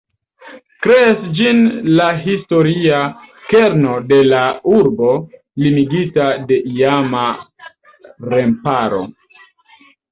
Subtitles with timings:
[0.85, 1.59] Kreas ĝin
[1.99, 3.01] la historia
[3.51, 4.41] kerno de la
[4.73, 5.11] urbo
[5.67, 7.25] limigita de iama
[8.35, 9.07] remparo.